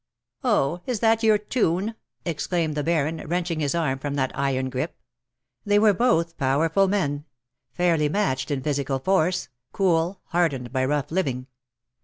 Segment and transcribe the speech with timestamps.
[0.43, 0.81] '^^' Oh!
[0.87, 1.95] is that your tune V
[2.31, 4.97] exclaimed the Baron, wrenching his arm from that iron grip.
[5.63, 7.25] They were both powerful men—
[7.77, 11.45] fairly matched in physical force, cool, hardened by rough living.